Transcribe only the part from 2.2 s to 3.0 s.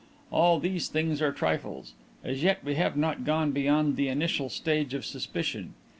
As yet we have